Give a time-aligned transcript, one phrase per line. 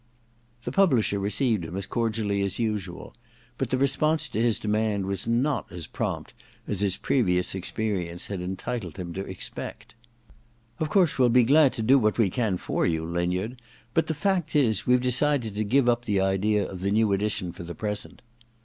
[0.63, 3.13] The publisher received him as cordially as usual;
[3.59, 6.33] but the response to his demand was not as prompt
[6.67, 9.93] as his previous experience had entitled him to expect.
[10.37, 13.61] * Of course we'll be glad to do what we can for you, Linyard;
[13.93, 17.51] but the fact is, we've decided to give up the idea of the new edition
[17.51, 18.23] for the present.'